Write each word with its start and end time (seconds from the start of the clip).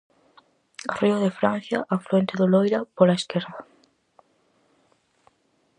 Río 0.99 1.15
de 1.23 1.29
Francia, 1.39 1.79
afluente 1.95 2.33
do 2.39 2.47
Loira 2.53 2.79
pola 2.95 3.17
esquerda. 3.19 3.59